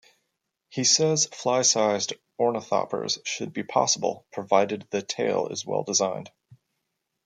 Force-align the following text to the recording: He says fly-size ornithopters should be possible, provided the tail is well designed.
He 0.69 0.83
says 0.83 1.27
fly-size 1.27 2.07
ornithopters 2.39 3.23
should 3.23 3.53
be 3.53 3.61
possible, 3.61 4.25
provided 4.31 4.87
the 4.89 5.03
tail 5.03 5.49
is 5.49 5.63
well 5.63 5.83
designed. 5.83 6.31